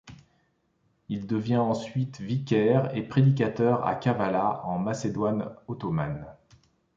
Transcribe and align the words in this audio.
Il 1.09 1.27
devient 1.27 1.57
ensuite 1.57 2.21
vicaire 2.21 2.89
et 2.97 3.03
prédicateur 3.03 3.85
à 3.85 3.93
Kavala, 3.93 4.65
en 4.65 4.79
Macédoine 4.79 5.53
ottomane. 5.67 6.25